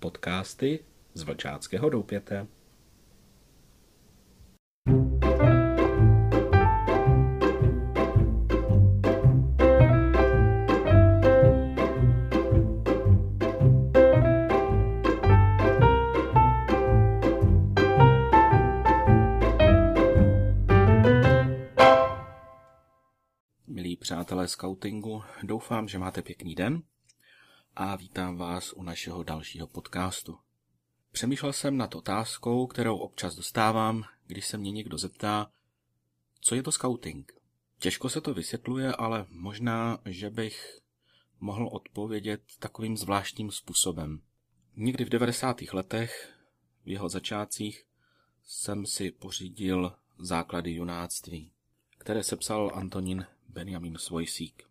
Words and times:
Podcasty 0.00 0.84
z 1.14 1.22
Vlčáckého 1.22 1.90
doupěte. 1.90 2.46
Milí 23.66 23.96
přátelé 23.96 24.48
skautingu, 24.48 25.22
doufám, 25.42 25.88
že 25.88 25.98
máte 25.98 26.22
pěkný 26.22 26.54
den 26.54 26.82
a 27.80 27.96
vítám 27.96 28.36
vás 28.36 28.72
u 28.72 28.82
našeho 28.82 29.22
dalšího 29.22 29.66
podcastu. 29.66 30.38
Přemýšlel 31.12 31.52
jsem 31.52 31.76
nad 31.76 31.94
otázkou, 31.94 32.66
kterou 32.66 32.96
občas 32.96 33.34
dostávám, 33.34 34.04
když 34.26 34.46
se 34.46 34.58
mě 34.58 34.70
někdo 34.70 34.98
zeptá, 34.98 35.50
co 36.40 36.54
je 36.54 36.62
to 36.62 36.72
scouting. 36.72 37.32
Těžko 37.78 38.08
se 38.08 38.20
to 38.20 38.34
vysvětluje, 38.34 38.92
ale 38.92 39.26
možná, 39.28 39.98
že 40.04 40.30
bych 40.30 40.80
mohl 41.40 41.68
odpovědět 41.68 42.42
takovým 42.58 42.96
zvláštním 42.96 43.50
způsobem. 43.50 44.22
Někdy 44.76 45.04
v 45.04 45.08
90. 45.08 45.60
letech, 45.72 46.34
v 46.84 46.88
jeho 46.88 47.08
začátcích, 47.08 47.84
jsem 48.44 48.86
si 48.86 49.10
pořídil 49.10 49.92
základy 50.18 50.70
junáctví, 50.70 51.52
které 51.98 52.24
sepsal 52.24 52.70
Antonín 52.74 53.26
Benjamin 53.48 53.98
Svojsík. 53.98 54.62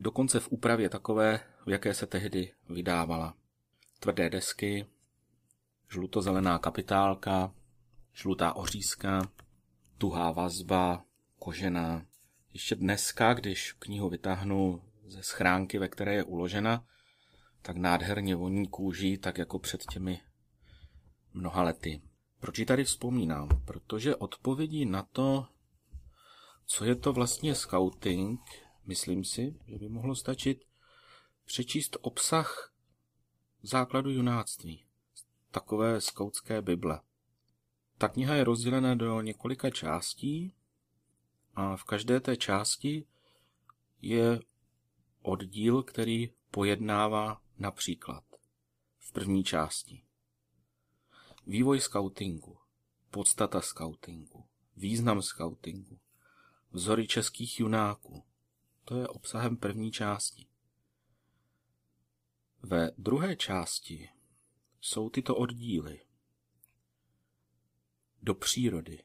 Dokonce 0.00 0.40
v 0.40 0.48
úpravě 0.52 0.88
takové, 0.88 1.53
v 1.66 1.70
jaké 1.70 1.94
se 1.94 2.06
tehdy 2.06 2.52
vydávala. 2.68 3.34
Tvrdé 4.00 4.30
desky, 4.30 4.86
žlutozelená 5.90 6.58
kapitálka, 6.58 7.54
žlutá 8.12 8.52
ořízka, 8.52 9.30
tuhá 9.98 10.30
vazba, 10.30 11.04
kožená. 11.38 12.06
Ještě 12.52 12.74
dneska, 12.74 13.34
když 13.34 13.72
knihu 13.72 14.08
vytáhnu 14.08 14.82
ze 15.06 15.22
schránky, 15.22 15.78
ve 15.78 15.88
které 15.88 16.14
je 16.14 16.24
uložena, 16.24 16.86
tak 17.62 17.76
nádherně 17.76 18.36
voní 18.36 18.68
kůží, 18.68 19.18
tak 19.18 19.38
jako 19.38 19.58
před 19.58 19.84
těmi 19.92 20.20
mnoha 21.34 21.62
lety. 21.62 22.02
Proč 22.40 22.58
ji 22.58 22.66
tady 22.66 22.84
vzpomínám? 22.84 23.48
Protože 23.64 24.16
odpovědí 24.16 24.86
na 24.86 25.02
to, 25.02 25.46
co 26.66 26.84
je 26.84 26.94
to 26.94 27.12
vlastně 27.12 27.54
scouting, 27.54 28.40
myslím 28.86 29.24
si, 29.24 29.54
že 29.66 29.78
by 29.78 29.88
mohlo 29.88 30.14
stačit 30.14 30.64
přečíst 31.44 31.96
obsah 32.00 32.72
základu 33.62 34.10
junáctví, 34.10 34.84
takové 35.50 36.00
skautské 36.00 36.62
bible. 36.62 37.00
Ta 37.98 38.08
kniha 38.08 38.34
je 38.34 38.44
rozdělena 38.44 38.94
do 38.94 39.20
několika 39.20 39.70
částí 39.70 40.54
a 41.54 41.76
v 41.76 41.84
každé 41.84 42.20
té 42.20 42.36
části 42.36 43.06
je 44.02 44.40
oddíl, 45.22 45.82
který 45.82 46.30
pojednává 46.50 47.42
například 47.58 48.24
v 48.98 49.12
první 49.12 49.44
části 49.44 50.04
vývoj 51.46 51.80
skautingu, 51.80 52.58
podstata 53.10 53.60
skautingu, 53.60 54.44
význam 54.76 55.22
skautingu, 55.22 55.98
vzory 56.70 57.06
českých 57.06 57.60
junáků. 57.60 58.24
To 58.84 58.96
je 58.96 59.08
obsahem 59.08 59.56
první 59.56 59.92
části. 59.92 60.46
Ve 62.66 62.90
druhé 62.98 63.36
části 63.36 64.10
jsou 64.80 65.10
tyto 65.10 65.36
oddíly. 65.36 66.00
Do 68.22 68.34
přírody, 68.34 69.02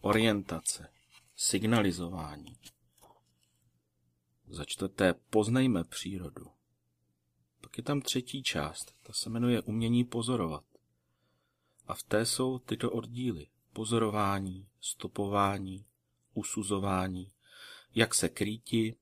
orientace, 0.00 0.92
signalizování. 1.36 2.58
Za 4.46 4.64
čtvrté 4.64 5.14
poznejme 5.14 5.84
přírodu. 5.84 6.46
Pak 7.60 7.78
je 7.78 7.84
tam 7.84 8.00
třetí 8.00 8.42
část, 8.42 8.96
ta 9.02 9.12
se 9.12 9.30
jmenuje 9.30 9.62
umění 9.62 10.04
pozorovat. 10.04 10.64
A 11.86 11.94
v 11.94 12.02
té 12.02 12.26
jsou 12.26 12.58
tyto 12.58 12.90
oddíly. 12.90 13.46
Pozorování, 13.72 14.68
stopování, 14.80 15.86
usuzování, 16.34 17.32
jak 17.94 18.14
se 18.14 18.28
krýti. 18.28 18.96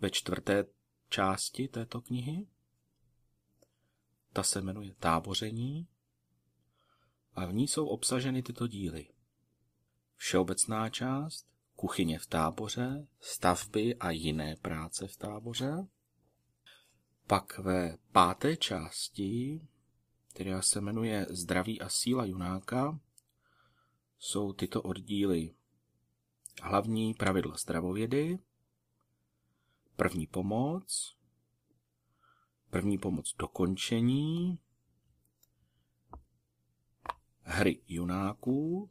Ve 0.00 0.10
čtvrté 0.10 0.73
části 1.14 1.68
této 1.68 2.00
knihy, 2.00 2.46
ta 4.32 4.42
se 4.42 4.60
jmenuje 4.60 4.94
Táboření 4.94 5.88
a 7.32 7.46
v 7.46 7.52
ní 7.52 7.68
jsou 7.68 7.86
obsaženy 7.86 8.42
tyto 8.42 8.66
díly. 8.66 9.08
Všeobecná 10.16 10.90
část, 10.90 11.46
kuchyně 11.76 12.18
v 12.18 12.26
táboře, 12.26 13.06
stavby 13.20 13.96
a 13.96 14.10
jiné 14.10 14.56
práce 14.56 15.08
v 15.08 15.16
táboře. 15.16 15.86
Pak 17.26 17.58
ve 17.58 17.96
páté 18.12 18.56
části, 18.56 19.60
která 20.28 20.62
se 20.62 20.80
jmenuje 20.80 21.26
Zdraví 21.30 21.80
a 21.80 21.88
síla 21.88 22.24
junáka, 22.24 23.00
jsou 24.18 24.52
tyto 24.52 24.82
oddíly. 24.82 25.54
Hlavní 26.62 27.14
pravidla 27.14 27.56
zdravovědy, 27.56 28.38
první 29.96 30.26
pomoc, 30.26 31.16
první 32.70 32.98
pomoc 32.98 33.34
dokončení, 33.38 34.58
hry 37.40 37.82
junáků, 37.88 38.90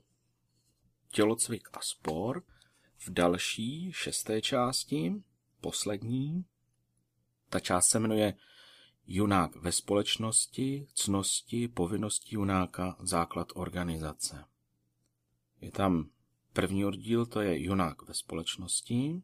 tělocvik 1.09 1.69
a 1.73 1.79
sport, 1.81 2.45
v 2.97 3.09
další 3.09 3.91
šesté 3.91 4.41
části, 4.41 5.23
poslední, 5.61 6.45
ta 7.49 7.59
část 7.59 7.89
se 7.89 7.99
jmenuje 7.99 8.33
Junák 9.07 9.55
ve 9.55 9.71
společnosti, 9.71 10.87
cnosti, 10.93 11.67
povinnosti 11.67 12.35
junáka, 12.35 12.97
základ 12.99 13.47
organizace. 13.55 14.45
Je 15.61 15.71
tam 15.71 16.09
první 16.53 16.85
oddíl, 16.85 17.25
to 17.25 17.41
je 17.41 17.63
junák 17.63 18.01
ve 18.01 18.13
společnosti. 18.13 19.21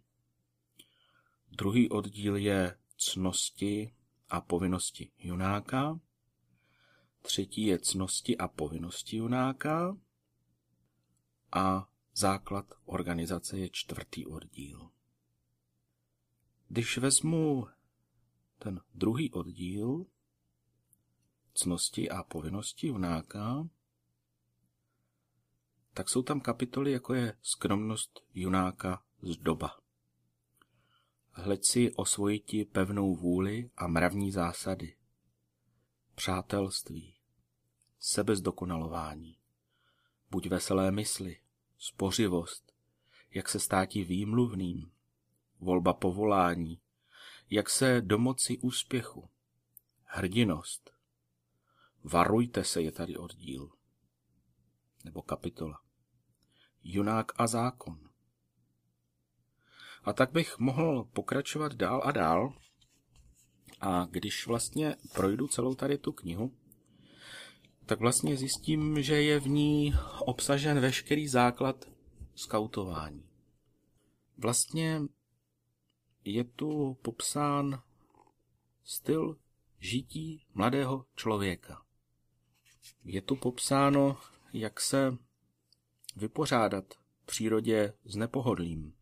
Druhý 1.52 1.90
oddíl 1.90 2.36
je 2.36 2.78
cnosti 2.98 3.94
a 4.30 4.42
povinnosti 4.42 5.12
junáka. 5.18 6.00
Třetí 7.22 7.66
je 7.66 7.80
cnosti 7.80 8.38
a 8.38 8.48
povinnosti 8.48 9.18
junáka. 9.18 9.98
A 11.52 11.90
základ 12.14 12.74
organizace 12.86 13.60
je 13.60 13.70
čtvrtý 13.70 14.26
oddíl. 14.26 14.90
Když 16.68 16.98
vezmu 16.98 17.68
ten 18.58 18.82
druhý 18.94 19.32
oddíl, 19.32 20.06
cnosti 21.54 22.10
a 22.10 22.24
povinnosti 22.24 22.88
junáka, 22.88 23.70
tak 25.94 26.10
jsou 26.10 26.24
tam 26.24 26.42
kapitoly, 26.42 26.92
jako 26.92 27.14
je 27.14 27.38
skromnost 27.42 28.20
junáka 28.34 29.04
z 29.22 29.38
doba. 29.38 29.79
Hleď 31.42 31.66
si 31.66 31.94
osvojiti 31.94 32.66
pevnou 32.66 33.16
vůli 33.16 33.72
a 33.78 33.88
mravní 33.88 34.32
zásady. 34.32 34.96
Přátelství. 36.16 37.16
Sebezdokonalování. 38.00 39.38
Buď 40.32 40.48
veselé 40.48 40.92
mysli. 40.92 41.40
Spořivost. 41.78 42.74
Jak 43.32 43.50
se 43.50 43.60
státí 43.60 44.04
výmluvným. 44.04 44.92
Volba 45.60 45.94
povolání. 45.94 46.82
Jak 47.50 47.70
se 47.70 48.02
domoci 48.02 48.58
úspěchu. 48.58 49.30
Hrdinost. 50.04 50.92
Varujte 52.04 52.64
se 52.64 52.82
je 52.82 52.92
tady 52.92 53.18
oddíl. 53.18 53.72
Nebo 55.06 55.22
kapitola 55.22 55.82
junák 56.84 57.32
a 57.36 57.48
zákon. 57.48 58.09
A 60.10 60.14
tak 60.14 60.32
bych 60.32 60.60
mohl 60.60 61.04
pokračovat 61.14 61.74
dál 61.74 62.02
a 62.06 62.12
dál. 62.12 62.54
A 63.82 64.08
když 64.12 64.48
vlastně 64.48 64.96
projdu 65.14 65.48
celou 65.48 65.76
tady 65.76 65.98
tu 65.98 66.12
knihu, 66.12 66.54
tak 67.86 68.00
vlastně 68.00 68.38
zjistím, 68.38 69.02
že 69.02 69.22
je 69.22 69.40
v 69.40 69.48
ní 69.48 69.94
obsažen 70.20 70.80
veškerý 70.80 71.28
základ 71.28 71.86
skautování. 72.36 73.30
Vlastně 74.38 75.02
je 76.26 76.44
tu 76.44 76.98
popsán 77.02 77.82
styl 78.84 79.38
žití 79.80 80.46
mladého 80.54 81.06
člověka. 81.16 81.82
Je 83.04 83.22
tu 83.22 83.36
popsáno, 83.36 84.18
jak 84.54 84.80
se 84.80 85.18
vypořádat 86.16 86.94
v 86.94 87.26
přírodě 87.26 87.94
s 88.06 88.16
nepohodlím, 88.16 88.99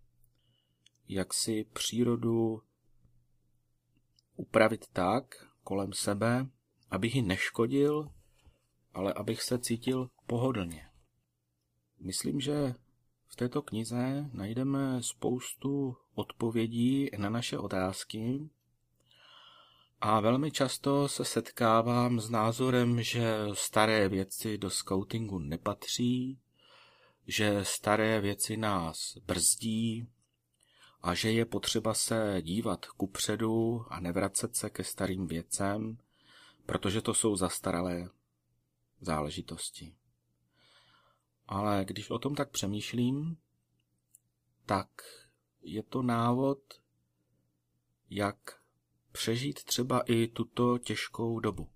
jak 1.07 1.33
si 1.33 1.65
přírodu 1.73 2.61
upravit 4.35 4.87
tak 4.93 5.47
kolem 5.63 5.93
sebe, 5.93 6.47
abych 6.89 7.15
ji 7.15 7.21
neškodil, 7.21 8.11
ale 8.93 9.13
abych 9.13 9.41
se 9.41 9.59
cítil 9.59 10.09
pohodlně. 10.27 10.89
Myslím, 11.99 12.39
že 12.39 12.75
v 13.27 13.35
této 13.35 13.61
knize 13.61 14.29
najdeme 14.33 15.03
spoustu 15.03 15.97
odpovědí 16.13 17.09
na 17.17 17.29
naše 17.29 17.57
otázky 17.57 18.49
a 20.01 20.19
velmi 20.19 20.51
často 20.51 21.07
se 21.07 21.25
setkávám 21.25 22.19
s 22.19 22.29
názorem, 22.29 23.03
že 23.03 23.37
staré 23.53 24.09
věci 24.09 24.57
do 24.57 24.69
scoutingu 24.69 25.39
nepatří, 25.39 26.39
že 27.27 27.59
staré 27.63 28.21
věci 28.21 28.57
nás 28.57 29.17
brzdí 29.25 30.07
a 31.07 31.13
že 31.13 31.31
je 31.31 31.45
potřeba 31.45 31.93
se 31.93 32.37
dívat 32.41 32.85
kupředu 32.85 33.85
a 33.89 33.99
nevracet 33.99 34.55
se 34.55 34.69
ke 34.69 34.83
starým 34.83 35.27
věcem, 35.27 35.97
protože 36.65 37.01
to 37.01 37.13
jsou 37.13 37.35
zastaralé 37.35 38.09
záležitosti. 39.01 39.95
Ale 41.45 41.85
když 41.85 42.09
o 42.09 42.19
tom 42.19 42.35
tak 42.35 42.49
přemýšlím, 42.49 43.37
tak 44.65 44.89
je 45.61 45.83
to 45.83 46.01
návod, 46.01 46.59
jak 48.09 48.61
přežít 49.11 49.63
třeba 49.63 49.99
i 49.99 50.27
tuto 50.27 50.77
těžkou 50.77 51.39
dobu. 51.39 51.69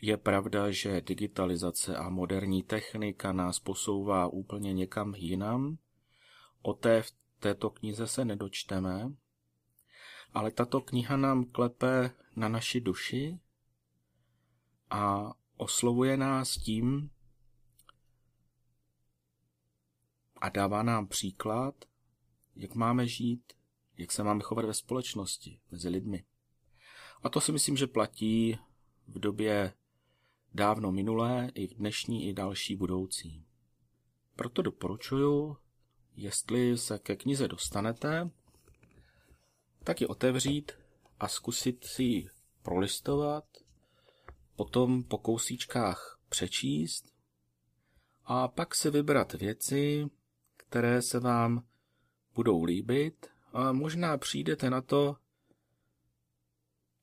Je 0.00 0.16
pravda, 0.16 0.70
že 0.70 1.00
digitalizace 1.00 1.96
a 1.96 2.08
moderní 2.08 2.62
technika 2.62 3.32
nás 3.32 3.58
posouvá 3.58 4.26
úplně 4.26 4.72
někam 4.72 5.14
jinam. 5.14 5.78
O 6.62 6.72
té 6.72 7.02
v 7.02 7.21
této 7.42 7.70
knize 7.70 8.06
se 8.06 8.24
nedočteme, 8.24 9.12
ale 10.34 10.50
tato 10.50 10.80
kniha 10.80 11.16
nám 11.16 11.44
klepe 11.44 12.10
na 12.36 12.48
naši 12.48 12.80
duši 12.80 13.40
a 14.90 15.32
oslovuje 15.56 16.16
nás 16.16 16.56
tím 16.56 17.10
a 20.36 20.48
dává 20.48 20.82
nám 20.82 21.06
příklad, 21.06 21.84
jak 22.56 22.74
máme 22.74 23.06
žít, 23.06 23.52
jak 23.96 24.12
se 24.12 24.22
máme 24.22 24.40
chovat 24.42 24.64
ve 24.64 24.74
společnosti, 24.74 25.60
mezi 25.70 25.88
lidmi. 25.88 26.24
A 27.22 27.28
to 27.28 27.40
si 27.40 27.52
myslím, 27.52 27.76
že 27.76 27.86
platí 27.86 28.58
v 29.08 29.18
době 29.18 29.74
dávno 30.54 30.92
minulé, 30.92 31.50
i 31.54 31.66
v 31.66 31.74
dnešní, 31.74 32.28
i 32.28 32.32
další 32.32 32.76
budoucí. 32.76 33.46
Proto 34.36 34.62
doporučuji, 34.62 35.56
jestli 36.16 36.78
se 36.78 36.98
ke 36.98 37.16
knize 37.16 37.48
dostanete, 37.48 38.30
tak 39.84 40.00
ji 40.00 40.06
otevřít 40.06 40.72
a 41.20 41.28
zkusit 41.28 41.84
si 41.84 42.02
ji 42.02 42.28
prolistovat, 42.62 43.44
potom 44.56 45.02
po 45.02 45.18
kousíčkách 45.18 46.20
přečíst 46.28 47.12
a 48.24 48.48
pak 48.48 48.74
si 48.74 48.90
vybrat 48.90 49.32
věci, 49.32 50.06
které 50.56 51.02
se 51.02 51.20
vám 51.20 51.66
budou 52.34 52.64
líbit 52.64 53.26
a 53.52 53.72
možná 53.72 54.18
přijdete 54.18 54.70
na 54.70 54.80
to, 54.80 55.16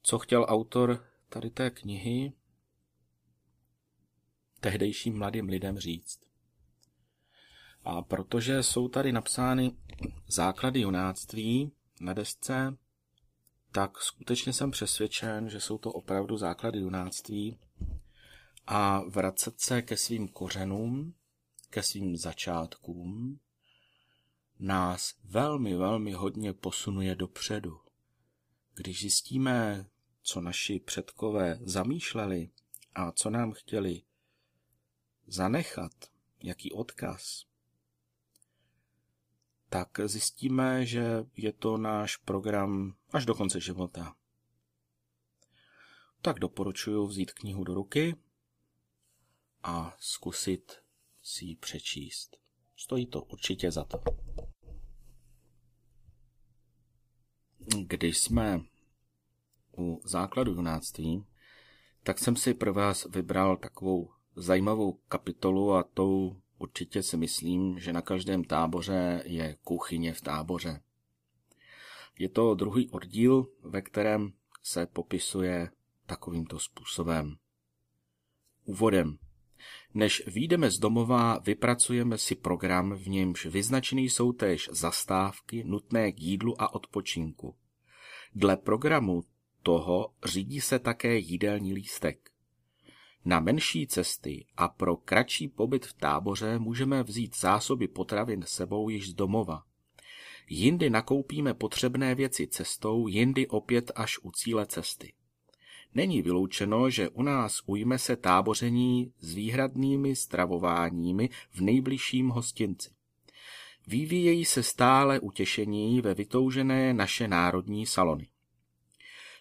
co 0.02 0.20
chtěl 0.20 0.46
autor 0.50 1.06
tady 1.30 1.50
té 1.50 1.70
knihy 1.70 2.34
tehdejším 4.60 5.18
mladým 5.18 5.50
lidem 5.50 5.80
říct. 5.80 6.29
A 7.84 8.02
protože 8.02 8.64
jsou 8.64 8.88
tady 8.88 9.12
napsány 9.12 9.72
základy 10.28 10.80
junáctví 10.80 11.72
na 12.02 12.14
desce, 12.14 12.78
tak 13.72 14.02
skutečně 14.02 14.54
jsem 14.54 14.72
přesvědčen, 14.72 15.50
že 15.50 15.62
jsou 15.62 15.78
to 15.78 15.92
opravdu 15.92 16.38
základy 16.38 16.80
junáctví 16.80 17.60
a 18.68 19.00
vracet 19.00 19.60
se 19.60 19.82
ke 19.82 19.98
svým 19.98 20.28
kořenům, 20.28 21.14
ke 21.70 21.84
svým 21.84 22.18
začátkům, 22.18 23.40
nás 24.60 25.16
velmi, 25.24 25.76
velmi 25.76 26.12
hodně 26.12 26.54
posunuje 26.54 27.16
dopředu. 27.16 27.80
Když 28.76 29.00
zjistíme, 29.00 29.86
co 30.22 30.42
naši 30.42 30.80
předkové 30.80 31.60
zamýšleli 31.62 32.50
a 32.96 33.12
co 33.12 33.30
nám 33.30 33.52
chtěli 33.52 34.02
zanechat, 35.28 35.92
jaký 36.44 36.72
odkaz, 36.72 37.46
tak 39.70 40.00
zjistíme, 40.06 40.86
že 40.86 41.26
je 41.36 41.54
to 41.54 41.78
náš 41.78 42.18
program 42.18 42.96
až 43.12 43.26
do 43.26 43.36
konce 43.36 43.60
života. 43.60 44.16
Tak 46.22 46.40
doporučuji 46.40 47.08
vzít 47.08 47.32
knihu 47.32 47.64
do 47.64 47.74
ruky 47.74 48.16
a 49.64 49.96
zkusit 50.00 50.72
si 51.22 51.46
ji 51.46 51.56
přečíst. 51.56 52.38
Stojí 52.76 53.08
to 53.08 53.22
určitě 53.22 53.72
za 53.72 53.84
to. 53.84 54.04
Když 57.88 58.18
jsme 58.18 58.62
u 59.78 60.02
základu 60.06 60.52
junáctví, 60.52 61.26
tak 62.04 62.20
jsem 62.20 62.36
si 62.36 62.54
pro 62.54 62.74
vás 62.74 63.06
vybral 63.06 63.58
takovou 63.58 64.14
zajímavou 64.36 64.94
kapitolu 64.94 65.74
a 65.74 65.84
tou 65.84 66.42
určitě 66.60 67.04
si 67.04 67.18
myslím, 67.18 67.80
že 67.80 67.94
na 67.94 68.02
každém 68.02 68.44
táboře 68.44 69.24
je 69.26 69.56
kuchyně 69.64 70.14
v 70.14 70.22
táboře. 70.22 70.82
Je 72.20 72.30
to 72.30 72.56
druhý 72.56 72.90
oddíl, 72.90 73.48
ve 73.64 73.82
kterém 73.82 74.34
se 74.64 74.86
popisuje 74.86 75.70
takovýmto 76.06 76.60
způsobem. 76.60 77.36
Úvodem. 78.66 79.18
Než 79.94 80.24
výjdeme 80.28 80.72
z 80.72 80.80
domova, 80.80 81.40
vypracujeme 81.40 82.18
si 82.18 82.36
program, 82.36 82.96
v 82.96 83.08
němž 83.08 83.46
vyznačený 83.46 84.10
jsou 84.10 84.32
též 84.32 84.70
zastávky 84.72 85.64
nutné 85.64 86.12
k 86.12 86.20
jídlu 86.20 86.62
a 86.62 86.74
odpočinku. 86.74 87.56
Dle 88.36 88.58
programu 88.58 89.24
toho 89.64 90.14
řídí 90.26 90.62
se 90.62 90.80
také 90.80 91.18
jídelní 91.18 91.74
lístek. 91.74 92.32
Na 93.30 93.40
menší 93.40 93.88
cesty 93.88 94.46
a 94.58 94.68
pro 94.68 94.96
kratší 94.96 95.48
pobyt 95.48 95.86
v 95.86 95.94
táboře 95.94 96.60
můžeme 96.60 97.04
vzít 97.04 97.38
zásoby 97.40 97.88
potravin 97.88 98.44
sebou 98.48 98.90
již 98.90 99.10
z 99.10 99.14
domova. 99.14 99.64
Jindy 100.50 100.90
nakoupíme 100.90 101.54
potřebné 101.54 102.16
věci 102.16 102.48
cestou, 102.48 103.08
jindy 103.08 103.48
opět 103.48 103.92
až 103.96 104.20
u 104.24 104.32
cíle 104.32 104.66
cesty. 104.66 105.14
Není 105.96 106.22
vyloučeno, 106.22 106.90
že 106.90 107.10
u 107.10 107.22
nás 107.22 107.62
ujme 107.66 107.98
se 107.98 108.16
táboření 108.16 109.14
s 109.20 109.34
výhradnými 109.34 110.16
stravováními 110.16 111.30
v 111.52 111.62
nejbližším 111.62 112.30
hostinci. 112.30 112.90
Vyvíjejí 113.88 114.46
se 114.46 114.64
stále 114.64 115.20
utěšení 115.20 116.02
ve 116.02 116.14
vytoužené 116.14 116.94
naše 116.94 117.28
národní 117.28 117.86
salony. 117.86 118.28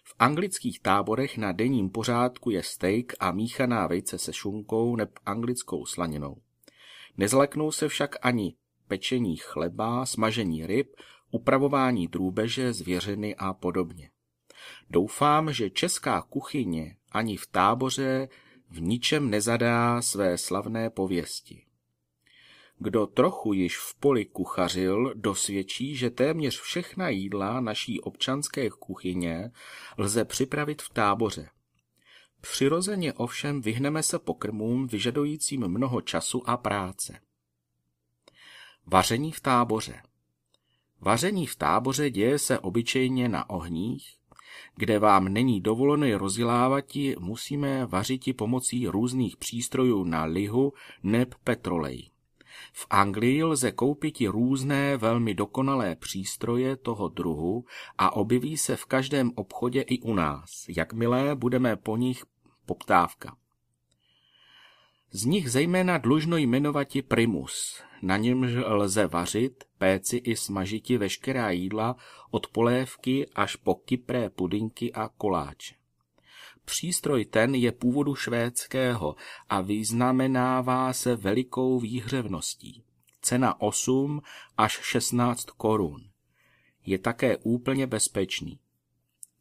V 0.09 0.15
anglických 0.19 0.79
táborech 0.79 1.37
na 1.37 1.51
denním 1.51 1.89
pořádku 1.89 2.49
je 2.49 2.63
steak 2.63 3.13
a 3.19 3.31
míchaná 3.31 3.87
vejce 3.87 4.17
se 4.17 4.33
šunkou 4.33 4.95
nebo 4.95 5.11
anglickou 5.25 5.85
slaninou. 5.85 6.41
Nezleknou 7.17 7.71
se 7.71 7.87
však 7.87 8.15
ani 8.21 8.55
pečení 8.87 9.37
chleba, 9.37 10.05
smažení 10.05 10.67
ryb, 10.67 10.95
upravování 11.31 12.07
drůbeže, 12.07 12.73
zvěřiny 12.73 13.35
a 13.35 13.53
podobně. 13.53 14.11
Doufám, 14.89 15.53
že 15.53 15.69
česká 15.69 16.21
kuchyně 16.21 16.95
ani 17.11 17.37
v 17.37 17.47
táboře 17.47 18.29
v 18.69 18.81
ničem 18.81 19.29
nezadá 19.29 20.01
své 20.01 20.37
slavné 20.37 20.89
pověsti. 20.89 21.65
Kdo 22.79 23.07
trochu 23.07 23.53
již 23.53 23.77
v 23.77 23.95
poli 23.99 24.25
kuchařil, 24.25 25.13
dosvědčí, 25.15 25.95
že 25.95 26.09
téměř 26.09 26.61
všechna 26.61 27.09
jídla 27.09 27.61
naší 27.61 28.01
občanské 28.01 28.69
kuchyně 28.69 29.51
lze 29.97 30.25
připravit 30.25 30.81
v 30.81 30.89
táboře. 30.89 31.49
Přirozeně 32.41 33.13
ovšem 33.13 33.61
vyhneme 33.61 34.03
se 34.03 34.19
pokrmům 34.19 34.87
vyžadujícím 34.87 35.67
mnoho 35.67 36.01
času 36.01 36.49
a 36.49 36.57
práce. 36.57 37.19
Vaření 38.85 39.31
v 39.31 39.39
táboře 39.39 40.01
Vaření 41.01 41.47
v 41.47 41.55
táboře 41.55 42.09
děje 42.09 42.39
se 42.39 42.59
obyčejně 42.59 43.29
na 43.29 43.49
ohních, 43.49 44.15
kde 44.75 44.99
vám 44.99 45.27
není 45.27 45.61
dovoleno 45.61 46.17
rozdělávati, 46.17 47.15
musíme 47.19 47.85
vařiti 47.85 48.33
pomocí 48.33 48.87
různých 48.87 49.37
přístrojů 49.37 50.03
na 50.03 50.23
lihu 50.23 50.73
neb 51.03 51.35
petrolej. 51.43 52.09
V 52.73 52.87
Anglii 52.89 53.43
lze 53.43 53.71
koupit 53.71 54.21
různé 54.21 54.97
velmi 54.97 55.33
dokonalé 55.33 55.95
přístroje 55.95 56.75
toho 56.77 57.07
druhu 57.07 57.65
a 57.97 58.15
objeví 58.15 58.57
se 58.57 58.75
v 58.75 58.85
každém 58.85 59.31
obchodě 59.35 59.81
i 59.81 60.01
u 60.01 60.13
nás, 60.13 60.65
jakmile 60.69 61.35
budeme 61.35 61.75
po 61.75 61.97
nich 61.97 62.25
poptávka. 62.65 63.35
Z 65.11 65.25
nich 65.25 65.51
zejména 65.51 65.97
dlužno 65.97 66.37
jmenovati 66.37 67.01
primus, 67.01 67.81
na 68.01 68.17
němž 68.17 68.51
lze 68.67 69.07
vařit, 69.07 69.63
péci 69.77 70.17
i 70.17 70.35
smažiti 70.35 70.97
veškerá 70.97 71.49
jídla 71.49 71.95
od 72.31 72.47
polévky 72.47 73.29
až 73.35 73.55
po 73.55 73.75
kypré 73.75 74.29
pudinky 74.29 74.93
a 74.93 75.09
koláče. 75.09 75.78
Přístroj 76.69 77.25
ten 77.25 77.55
je 77.55 77.71
původu 77.71 78.15
švédského 78.15 79.15
a 79.49 79.61
vyznamenává 79.61 80.93
se 80.93 81.15
velikou 81.15 81.79
výhřevností. 81.79 82.83
Cena 83.21 83.61
8 83.61 84.21
až 84.57 84.79
16 84.81 85.45
korun. 85.45 86.09
Je 86.85 86.97
také 86.97 87.37
úplně 87.37 87.87
bezpečný. 87.87 88.59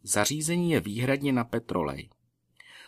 Zařízení 0.02 0.70
je 0.70 0.80
výhradně 0.80 1.32
na 1.32 1.44
petrolej. 1.44 2.08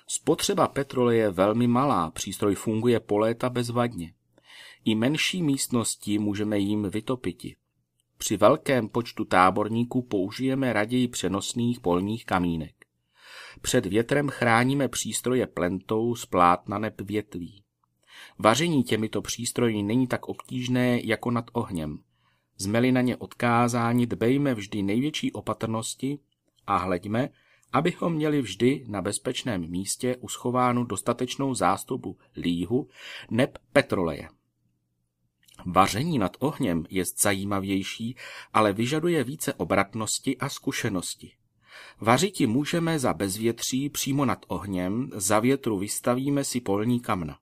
Spotřeba 0.06 0.68
petroleje 0.68 1.20
je 1.20 1.30
velmi 1.30 1.66
malá, 1.66 2.10
přístroj 2.10 2.54
funguje 2.54 3.00
po 3.00 3.18
léta 3.18 3.50
bezvadně. 3.50 4.14
I 4.84 4.94
menší 4.94 5.42
místnosti 5.42 6.18
můžeme 6.18 6.58
jim 6.58 6.90
vytopiti. 6.90 7.56
Při 8.18 8.36
velkém 8.36 8.88
počtu 8.88 9.24
táborníků 9.24 10.02
použijeme 10.02 10.72
raději 10.72 11.08
přenosných 11.08 11.80
polních 11.80 12.24
kamínek. 12.24 12.79
Před 13.60 13.86
větrem 13.86 14.28
chráníme 14.28 14.88
přístroje 14.88 15.46
plentou 15.46 16.14
z 16.14 16.26
plátna 16.26 16.78
neb 16.78 17.00
větví. 17.00 17.62
Vaření 18.38 18.84
těmito 18.84 19.22
přístroji 19.22 19.82
není 19.82 20.06
tak 20.06 20.28
obtížné 20.28 21.00
jako 21.04 21.30
nad 21.30 21.44
ohněm. 21.52 21.98
Zmeli 22.58 22.92
na 22.92 23.00
ně 23.00 23.16
odkázáni, 23.16 24.06
dbejme 24.06 24.54
vždy 24.54 24.82
největší 24.82 25.32
opatrnosti 25.32 26.18
a 26.66 26.76
hleďme, 26.76 27.28
abychom 27.72 28.12
měli 28.12 28.42
vždy 28.42 28.84
na 28.88 29.02
bezpečném 29.02 29.70
místě 29.70 30.16
uschovánu 30.16 30.84
dostatečnou 30.84 31.54
zástupu 31.54 32.18
líhu 32.36 32.88
neb 33.30 33.58
petroleje. 33.72 34.28
Vaření 35.66 36.18
nad 36.18 36.36
ohněm 36.38 36.84
je 36.90 37.04
zajímavější, 37.04 38.16
ale 38.52 38.72
vyžaduje 38.72 39.24
více 39.24 39.54
obratnosti 39.54 40.38
a 40.38 40.48
zkušenosti. 40.48 41.32
Vařiti 42.00 42.46
můžeme 42.46 42.98
za 42.98 43.14
bezvětří 43.14 43.88
přímo 43.88 44.24
nad 44.24 44.38
ohněm, 44.48 45.10
za 45.14 45.40
větru 45.40 45.78
vystavíme 45.78 46.44
si 46.44 46.60
polní 46.60 47.00
kamna. 47.00 47.38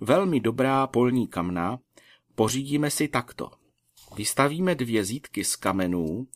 Velmi 0.00 0.40
dobrá 0.40 0.86
polní 0.86 1.28
kamna 1.28 1.78
pořídíme 2.34 2.90
si 2.90 3.08
takto. 3.08 3.50
Vystavíme 4.16 4.74
dvě 4.74 5.04
zítky 5.04 5.44
z 5.44 5.56
kamenů, 5.56 6.26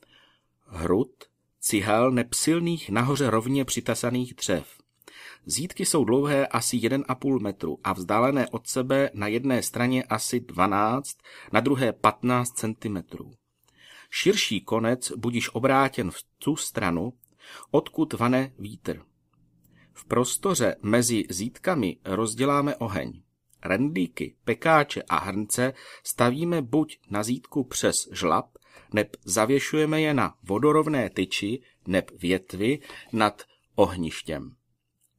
hrud, 0.66 1.12
cihel 1.60 2.10
nepsilných 2.10 2.90
nahoře 2.90 3.30
rovně 3.30 3.64
přitasaných 3.64 4.34
dřev. 4.34 4.66
Zítky 5.46 5.86
jsou 5.86 6.04
dlouhé 6.04 6.46
asi 6.46 6.76
1,5 6.76 7.40
metru 7.40 7.78
a 7.84 7.92
vzdálené 7.92 8.48
od 8.48 8.66
sebe 8.66 9.10
na 9.14 9.26
jedné 9.26 9.62
straně 9.62 10.04
asi 10.04 10.40
12, 10.40 11.16
na 11.52 11.60
druhé 11.60 11.92
15 11.92 12.50
cm. 12.50 12.96
Širší 14.10 14.60
konec 14.60 15.12
budíš 15.16 15.54
obrátěn 15.54 16.10
v 16.10 16.18
tu 16.38 16.56
stranu, 16.56 17.12
odkud 17.70 18.12
vane 18.12 18.52
vítr. 18.58 19.02
V 19.92 20.04
prostoře 20.04 20.76
mezi 20.82 21.24
zítkami 21.30 21.96
rozděláme 22.04 22.76
oheň. 22.76 23.22
Rendlíky, 23.64 24.36
pekáče 24.44 25.02
a 25.02 25.18
hrnce 25.18 25.72
stavíme 26.04 26.62
buď 26.62 26.98
na 27.10 27.22
zítku 27.22 27.64
přes 27.64 28.08
žlab, 28.12 28.46
neb 28.92 29.16
zavěšujeme 29.24 30.00
je 30.00 30.14
na 30.14 30.34
vodorovné 30.42 31.10
tyči, 31.10 31.62
neb 31.86 32.10
větvy 32.18 32.78
nad 33.12 33.42
ohništěm. 33.74 34.56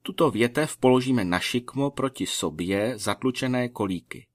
Tuto 0.02 0.32
větev 0.32 0.78
položíme 0.78 1.24
na 1.24 1.40
šikmo 1.40 1.92
proti 1.92 2.26
sobě 2.26 2.94
zatlučené 2.98 3.70
kolíky. 3.70 4.28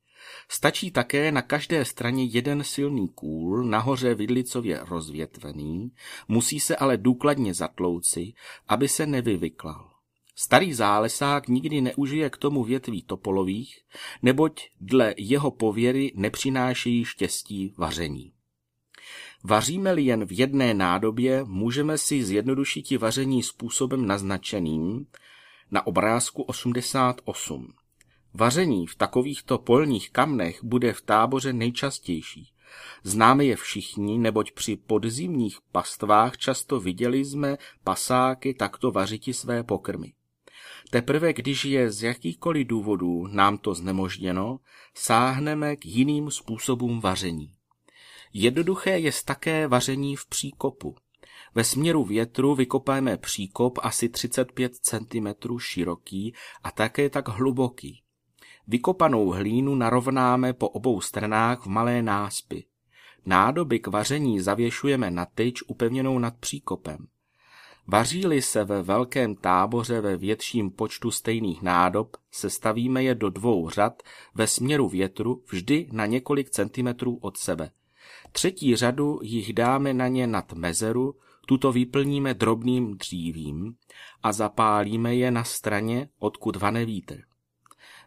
Stačí 0.48 0.90
také 0.90 1.32
na 1.32 1.42
každé 1.42 1.84
straně 1.84 2.24
jeden 2.24 2.64
silný 2.64 3.08
kůl, 3.08 3.64
nahoře 3.64 4.14
vidlicově 4.14 4.80
rozvětvený, 4.88 5.92
musí 6.28 6.60
se 6.60 6.76
ale 6.76 6.96
důkladně 6.96 7.54
zatlouci, 7.54 8.32
aby 8.68 8.88
se 8.88 9.06
nevyvyklal. 9.06 9.92
Starý 10.34 10.74
zálesák 10.74 11.48
nikdy 11.48 11.80
neužije 11.80 12.30
k 12.30 12.36
tomu 12.36 12.64
větví 12.64 13.02
topolových, 13.02 13.80
neboť 14.22 14.68
dle 14.80 15.14
jeho 15.18 15.50
pověry 15.50 16.12
nepřinášejí 16.14 17.04
štěstí 17.04 17.74
vaření. 17.78 18.32
Vaříme-li 19.44 20.02
jen 20.02 20.24
v 20.26 20.38
jedné 20.38 20.74
nádobě, 20.74 21.44
můžeme 21.44 21.98
si 21.98 22.24
zjednodušit 22.24 22.90
vaření 22.90 23.42
způsobem 23.42 24.06
naznačeným 24.06 25.06
na 25.70 25.86
obrázku 25.86 26.42
88. 26.42 27.72
Vaření 28.34 28.86
v 28.86 28.94
takovýchto 28.94 29.58
polních 29.58 30.10
kamnech 30.10 30.64
bude 30.64 30.92
v 30.92 31.02
táboře 31.02 31.52
nejčastější. 31.52 32.52
Známe 33.02 33.44
je 33.44 33.56
všichni, 33.56 34.18
neboť 34.18 34.52
při 34.52 34.76
podzimních 34.76 35.58
pastvách 35.72 36.36
často 36.36 36.80
viděli 36.80 37.24
jsme 37.24 37.58
pasáky 37.84 38.54
takto 38.54 38.90
vařiti 38.90 39.32
své 39.32 39.62
pokrmy. 39.62 40.12
Teprve 40.90 41.32
když 41.32 41.64
je 41.64 41.90
z 41.90 42.02
jakýchkoliv 42.02 42.66
důvodů 42.66 43.26
nám 43.26 43.58
to 43.58 43.74
znemožněno, 43.74 44.60
sáhneme 44.94 45.76
k 45.76 45.86
jiným 45.86 46.30
způsobům 46.30 47.00
vaření. 47.00 47.54
Jednoduché 48.32 48.98
je 48.98 49.10
také 49.24 49.68
vaření 49.68 50.16
v 50.16 50.26
příkopu. 50.26 50.96
Ve 51.54 51.64
směru 51.64 52.04
větru 52.04 52.54
vykopáme 52.54 53.16
příkop 53.16 53.78
asi 53.82 54.08
35 54.08 54.72
cm 54.74 55.58
široký 55.58 56.34
a 56.64 56.70
také 56.70 57.10
tak 57.10 57.28
hluboký. 57.28 58.01
Vykopanou 58.72 59.30
hlínu 59.30 59.74
narovnáme 59.74 60.52
po 60.52 60.68
obou 60.68 61.00
stranách 61.00 61.60
v 61.60 61.66
malé 61.66 62.02
náspy. 62.02 62.64
Nádoby 63.26 63.78
k 63.78 63.86
vaření 63.86 64.40
zavěšujeme 64.40 65.10
na 65.10 65.26
tyč 65.34 65.62
upevněnou 65.66 66.18
nad 66.18 66.34
příkopem. 66.36 67.06
Vaří-li 67.86 68.42
se 68.42 68.64
ve 68.64 68.82
velkém 68.82 69.36
táboře 69.36 70.00
ve 70.00 70.16
větším 70.16 70.70
počtu 70.70 71.10
stejných 71.10 71.62
nádob, 71.62 72.16
sestavíme 72.30 73.02
je 73.02 73.14
do 73.14 73.30
dvou 73.30 73.70
řad 73.70 74.02
ve 74.34 74.46
směru 74.46 74.88
větru 74.88 75.42
vždy 75.50 75.88
na 75.92 76.06
několik 76.06 76.50
centimetrů 76.50 77.18
od 77.20 77.36
sebe. 77.36 77.70
Třetí 78.32 78.76
řadu 78.76 79.18
jich 79.22 79.52
dáme 79.52 79.94
na 79.94 80.08
ně 80.08 80.26
nad 80.26 80.52
mezeru, 80.52 81.14
tuto 81.46 81.72
vyplníme 81.72 82.34
drobným 82.34 82.96
dřívím 82.96 83.74
a 84.22 84.32
zapálíme 84.32 85.14
je 85.14 85.30
na 85.30 85.44
straně, 85.44 86.08
odkud 86.18 86.56
vane 86.56 86.84
vítr. 86.84 87.31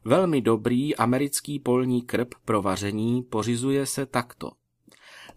Velmi 0.08 0.42
dobrý 0.42 0.96
americký 0.96 1.60
polní 1.60 2.02
krb 2.02 2.36
pro 2.46 2.62
vaření 2.62 3.24
pořizuje 3.24 3.86
se 3.86 4.06
takto. 4.06 4.52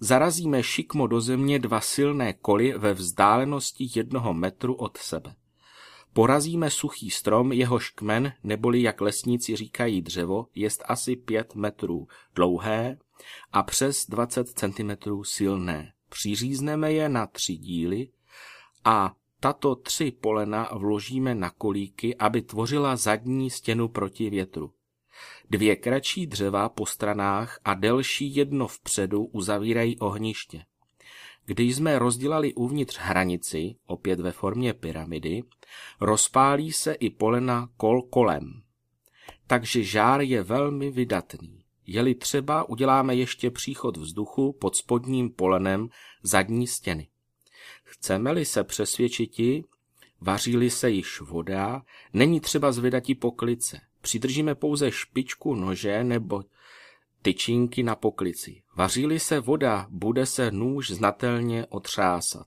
Zarazíme 0.01 0.63
šikmo 0.63 1.07
do 1.07 1.21
země 1.21 1.59
dva 1.59 1.81
silné 1.81 2.33
koly 2.33 2.75
ve 2.79 2.95
vzdálenosti 2.95 3.89
jednoho 3.95 4.35
metru 4.35 4.75
od 4.75 4.97
sebe. 4.97 5.35
Porazíme 6.13 6.71
suchý 6.71 7.11
strom, 7.11 7.53
jehož 7.53 7.91
kmen, 7.91 8.33
neboli 8.45 8.83
jak 8.83 9.01
lesníci 9.01 9.57
říkají 9.57 10.03
dřevo, 10.03 10.47
jest 10.55 10.85
asi 10.89 11.17
pět 11.17 11.55
metrů 11.55 12.09
dlouhé 12.35 12.99
a 13.53 13.63
přes 13.63 14.07
20 14.07 14.49
cm 14.49 14.91
silné. 15.23 15.93
Přiřízneme 16.09 16.93
je 16.93 17.09
na 17.09 17.27
tři 17.27 17.57
díly 17.57 18.09
a 18.85 19.15
tato 19.41 19.75
tři 19.75 20.11
polena 20.11 20.71
vložíme 20.73 21.35
na 21.35 21.51
kolíky, 21.51 22.17
aby 22.17 22.43
tvořila 22.43 22.97
zadní 22.97 23.51
stěnu 23.51 23.89
proti 23.89 24.31
větru. 24.31 24.73
Dvě 25.51 25.77
kratší 25.77 26.27
dřeva 26.27 26.69
po 26.69 26.87
stranách 26.87 27.59
a 27.65 27.75
delší 27.75 28.37
jedno 28.37 28.69
vpředu 28.69 29.25
uzavírají 29.25 29.99
ohniště. 29.99 30.65
Když 31.45 31.77
jsme 31.77 31.99
rozdělali 31.99 32.55
uvnitř 32.55 32.99
hranici, 32.99 33.77
opět 33.87 34.21
ve 34.21 34.33
formě 34.33 34.75
pyramidy, 34.75 35.43
rozpálí 36.01 36.73
se 36.73 36.93
i 36.93 37.11
polena 37.11 37.69
kol 37.77 38.03
kolem. 38.03 38.63
Takže 39.47 39.83
žár 39.83 40.21
je 40.21 40.43
velmi 40.43 40.91
vydatný. 40.91 41.65
Jeli 41.87 42.15
třeba, 42.15 42.69
uděláme 42.69 43.15
ještě 43.15 43.51
příchod 43.51 43.97
vzduchu 43.97 44.53
pod 44.53 44.77
spodním 44.77 45.31
polenem 45.31 45.89
zadní 46.23 46.67
stěny. 46.67 47.09
Chceme-li 47.85 48.45
se 48.45 48.65
přesvědčiti, 48.65 49.65
vaří 50.21 50.71
se 50.71 50.91
již 50.91 51.21
voda, 51.21 51.83
není 52.13 52.41
třeba 52.41 52.73
zvedati 52.73 53.15
poklice. 53.15 53.81
Přidržíme 54.01 54.55
pouze 54.55 54.91
špičku 54.91 55.55
nože 55.55 56.05
nebo 56.05 56.43
tyčinky 57.23 57.83
na 57.83 57.95
poklici. 57.95 58.63
vaří 58.77 59.19
se 59.19 59.41
voda, 59.41 59.87
bude 59.91 60.27
se 60.27 60.51
nůž 60.51 60.91
znatelně 60.91 61.67
otřásat. 61.67 62.47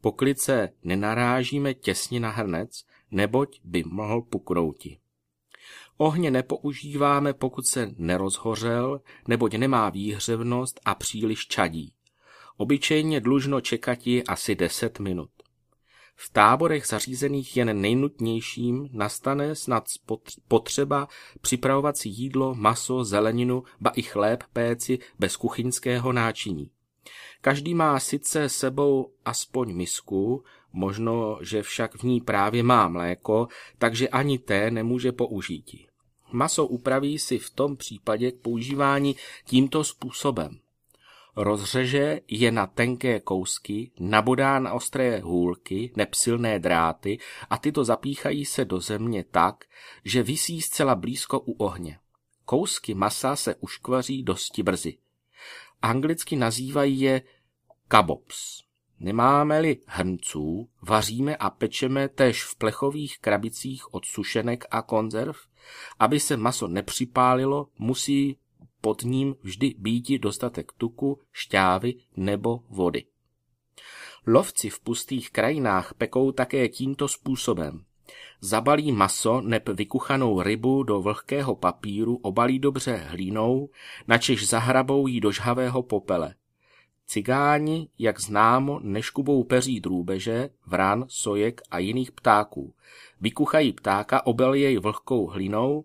Poklice 0.00 0.68
nenarážíme 0.84 1.74
těsně 1.74 2.20
na 2.20 2.30
hrnec, 2.30 2.84
neboť 3.10 3.60
by 3.64 3.84
mohl 3.86 4.22
pukrouti. 4.22 4.98
Ohně 5.96 6.30
nepoužíváme, 6.30 7.32
pokud 7.32 7.66
se 7.66 7.90
nerozhořel, 7.96 9.00
neboť 9.28 9.54
nemá 9.54 9.90
výhřevnost 9.90 10.80
a 10.84 10.94
příliš 10.94 11.46
čadí. 11.46 11.92
Obyčejně 12.60 13.20
dlužno 13.20 13.60
čekati 13.60 14.24
asi 14.24 14.54
10 14.54 15.00
minut. 15.00 15.30
V 16.16 16.30
táborech 16.32 16.86
zařízených 16.86 17.56
jen 17.56 17.80
nejnutnějším 17.80 18.88
nastane 18.92 19.54
snad 19.54 19.84
potřeba 20.48 21.08
připravovat 21.40 21.96
si 21.96 22.08
jídlo, 22.08 22.54
maso, 22.54 23.04
zeleninu, 23.04 23.62
ba 23.80 23.90
i 23.90 24.02
chléb 24.02 24.42
péci 24.52 24.98
bez 25.18 25.36
kuchyňského 25.36 26.12
náčiní. 26.12 26.70
Každý 27.40 27.74
má 27.74 28.00
sice 28.00 28.48
sebou 28.48 29.12
aspoň 29.24 29.74
misku, 29.74 30.44
Možno, 30.72 31.38
že 31.42 31.62
však 31.62 31.94
v 31.94 32.02
ní 32.02 32.20
právě 32.20 32.62
má 32.62 32.88
mléko, 32.88 33.48
takže 33.78 34.08
ani 34.08 34.38
té 34.38 34.70
nemůže 34.70 35.12
použít. 35.12 35.86
Maso 36.32 36.66
upraví 36.66 37.18
si 37.18 37.38
v 37.38 37.50
tom 37.50 37.76
případě 37.76 38.32
k 38.32 38.40
používání 38.40 39.16
tímto 39.44 39.84
způsobem. 39.84 40.59
Rozřeže 41.42 42.20
je 42.28 42.52
na 42.52 42.66
tenké 42.66 43.20
kousky, 43.20 43.90
nabodá 44.00 44.58
na 44.58 44.72
ostré 44.72 45.20
hůlky, 45.20 45.92
nepsilné 45.96 46.58
dráty 46.58 47.18
a 47.50 47.58
tyto 47.58 47.84
zapíchají 47.84 48.44
se 48.44 48.64
do 48.64 48.80
země 48.80 49.24
tak, 49.30 49.64
že 50.04 50.22
visí 50.22 50.60
zcela 50.60 50.94
blízko 50.94 51.40
u 51.40 51.52
ohně. 51.52 51.98
Kousky 52.44 52.94
masa 52.94 53.36
se 53.36 53.54
uškvaří 53.54 54.22
dosti 54.22 54.62
brzy. 54.62 54.98
Anglicky 55.82 56.36
nazývají 56.36 57.00
je 57.00 57.22
kabobs. 57.88 58.64
Nemáme-li 58.98 59.78
hrnců, 59.86 60.68
vaříme 60.82 61.36
a 61.36 61.50
pečeme 61.50 62.08
též 62.08 62.44
v 62.44 62.56
plechových 62.56 63.18
krabicích 63.18 63.94
od 63.94 64.04
sušenek 64.04 64.64
a 64.70 64.82
konzerv. 64.82 65.36
Aby 65.98 66.20
se 66.20 66.36
maso 66.36 66.68
nepřipálilo, 66.68 67.68
musí 67.78 68.38
pod 68.80 69.02
ním 69.02 69.34
vždy 69.42 69.74
býti 69.78 70.18
dostatek 70.18 70.72
tuku, 70.72 71.20
šťávy 71.32 71.94
nebo 72.16 72.62
vody. 72.68 73.04
Lovci 74.26 74.70
v 74.70 74.80
pustých 74.80 75.30
krajinách 75.30 75.94
pekou 75.94 76.32
také 76.32 76.68
tímto 76.68 77.08
způsobem. 77.08 77.84
Zabalí 78.40 78.92
maso 78.92 79.40
neb 79.40 79.68
vykuchanou 79.68 80.42
rybu 80.42 80.82
do 80.82 81.00
vlhkého 81.00 81.56
papíru, 81.56 82.16
obalí 82.16 82.58
dobře 82.58 82.96
hlínou, 82.96 83.68
načež 84.08 84.48
zahrabou 84.48 85.06
jí 85.06 85.20
do 85.20 85.32
žhavého 85.32 85.82
popele. 85.82 86.34
Cigáni, 87.06 87.88
jak 87.98 88.20
známo, 88.20 88.80
neškubou 88.82 89.44
peří 89.44 89.80
drůbeže, 89.80 90.50
vran, 90.66 91.04
sojek 91.08 91.60
a 91.70 91.78
jiných 91.78 92.12
ptáků. 92.12 92.74
Vykuchají 93.20 93.72
ptáka, 93.72 94.26
obel 94.26 94.54
jej 94.54 94.78
vlhkou 94.78 95.26
hlinou 95.26 95.84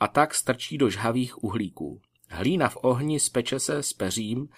a 0.00 0.08
tak 0.08 0.34
strčí 0.34 0.78
do 0.78 0.90
žhavých 0.90 1.44
uhlíků. 1.44 2.00
Hlína 2.28 2.68
v 2.68 2.76
ohni 2.82 3.20
speče 3.20 3.60
se 3.60 3.82
s 3.82 3.92
peřím 3.92 4.48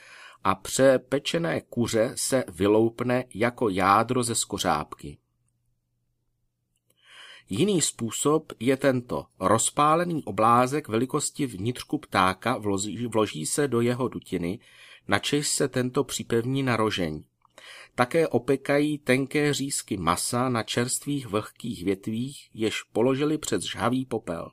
a 0.44 0.54
přepečené 0.54 1.60
kuře 1.60 2.12
se 2.14 2.44
vyloupne 2.48 3.24
jako 3.34 3.68
jádro 3.68 4.22
ze 4.22 4.34
skořápky. 4.34 5.18
Jiný 7.48 7.80
způsob 7.80 8.52
je 8.60 8.76
tento. 8.76 9.26
Rozpálený 9.40 10.24
oblázek 10.24 10.88
velikosti 10.88 11.46
vnitřku 11.46 11.98
ptáka 11.98 12.58
vloží, 12.58 13.06
vloží 13.06 13.46
se 13.46 13.68
do 13.68 13.80
jeho 13.80 14.08
dutiny, 14.08 14.58
načež 15.08 15.48
se 15.48 15.68
tento 15.68 16.04
připevní 16.04 16.62
na 16.62 16.76
rožeň. 16.76 17.24
Také 17.94 18.28
opekají 18.28 18.98
tenké 18.98 19.54
řízky 19.54 19.96
masa 19.96 20.48
na 20.48 20.62
čerstvých 20.62 21.26
vlhkých 21.26 21.84
větvích, 21.84 22.50
jež 22.54 22.82
položili 22.82 23.38
před 23.38 23.62
žhavý 23.62 24.04
popel. 24.04 24.50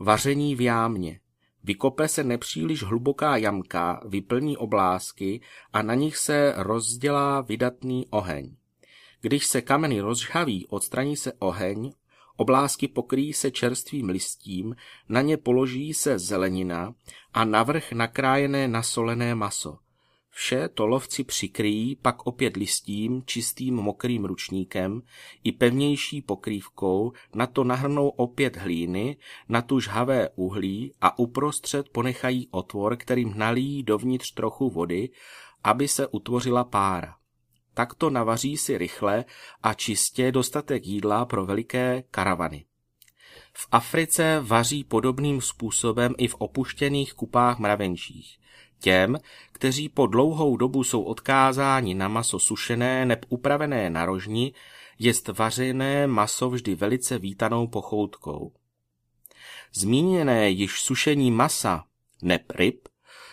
Vaření 0.00 0.54
v 0.56 0.60
jámě. 0.60 1.20
Vykope 1.66 2.08
se 2.08 2.24
nepříliš 2.24 2.82
hluboká 2.82 3.36
jamka, 3.36 4.00
vyplní 4.08 4.56
oblázky 4.56 5.40
a 5.72 5.82
na 5.82 5.94
nich 5.94 6.16
se 6.16 6.54
rozdělá 6.56 7.40
vydatný 7.40 8.06
oheň. 8.10 8.56
Když 9.20 9.46
se 9.46 9.62
kameny 9.62 10.00
rozžhaví, 10.00 10.66
odstraní 10.66 11.16
se 11.16 11.32
oheň, 11.32 11.92
oblázky 12.36 12.88
pokryjí 12.88 13.32
se 13.32 13.50
čerstvým 13.50 14.08
listím, 14.08 14.76
na 15.08 15.20
ně 15.20 15.36
položí 15.36 15.94
se 15.94 16.18
zelenina 16.18 16.94
a 17.34 17.44
navrch 17.44 17.92
nakrájené 17.92 18.68
nasolené 18.68 19.34
maso. 19.34 19.78
Vše 20.38 20.68
to 20.68 20.86
lovci 20.86 21.24
přikryjí 21.24 21.96
pak 21.96 22.26
opět 22.26 22.56
listím, 22.56 23.22
čistým 23.26 23.74
mokrým 23.74 24.24
ručníkem 24.24 25.02
i 25.44 25.52
pevnější 25.52 26.22
pokrývkou, 26.22 27.12
na 27.34 27.46
to 27.46 27.64
nahrnou 27.64 28.08
opět 28.08 28.56
hlíny, 28.56 29.16
na 29.48 29.62
tu 29.62 29.80
žhavé 29.80 30.28
uhlí 30.34 30.92
a 31.00 31.18
uprostřed 31.18 31.88
ponechají 31.88 32.48
otvor, 32.50 32.96
kterým 32.96 33.38
nalíjí 33.38 33.82
dovnitř 33.82 34.34
trochu 34.34 34.70
vody, 34.70 35.08
aby 35.64 35.88
se 35.88 36.06
utvořila 36.06 36.64
pára. 36.64 37.16
Takto 37.74 38.10
navaří 38.10 38.56
si 38.56 38.78
rychle 38.78 39.24
a 39.62 39.74
čistě 39.74 40.32
dostatek 40.32 40.86
jídla 40.86 41.24
pro 41.24 41.46
veliké 41.46 42.02
karavany. 42.10 42.64
V 43.52 43.68
Africe 43.72 44.40
vaří 44.42 44.84
podobným 44.84 45.40
způsobem 45.40 46.14
i 46.18 46.28
v 46.28 46.34
opuštěných 46.38 47.14
kupách 47.14 47.58
mravenčích. 47.58 48.38
Těm, 48.80 49.18
kteří 49.52 49.88
po 49.88 50.06
dlouhou 50.06 50.56
dobu 50.56 50.84
jsou 50.84 51.02
odkázáni 51.02 51.94
na 51.94 52.08
maso 52.08 52.38
sušené 52.38 53.06
neb 53.06 53.24
upravené 53.28 53.90
na 53.90 54.06
rožni, 54.06 54.52
jest 54.98 55.28
vařené 55.28 56.06
maso 56.06 56.50
vždy 56.50 56.74
velice 56.74 57.18
vítanou 57.18 57.66
pochoutkou. 57.66 58.52
Zmíněné 59.72 60.50
již 60.50 60.80
sušení 60.80 61.30
masa, 61.30 61.84
neb 62.22 62.42
ryb, 62.50 62.88